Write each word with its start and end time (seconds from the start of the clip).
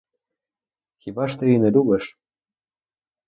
Хіба 0.97 1.27
ж 1.27 1.39
ти 1.39 1.45
її 1.45 1.59
не 1.59 1.71
любиш? 1.71 2.19